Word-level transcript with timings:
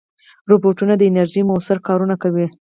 روبوټونه 0.49 0.93
د 0.97 1.01
انرژۍ 1.09 1.41
مؤثره 1.49 1.79
کارونه 1.87 2.15
کوي. 2.23 2.47